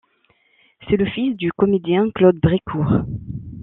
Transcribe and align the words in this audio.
C'est 0.89 0.97
le 0.97 1.05
fils 1.05 1.37
du 1.37 1.51
comédien 1.51 2.09
Claude 2.09 2.39
Brécourt. 2.41 3.03